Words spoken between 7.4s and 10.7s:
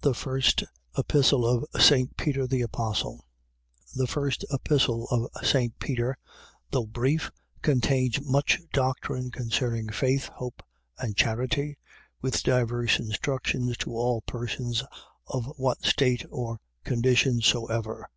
contains much doctrine concerning Faith, Hope,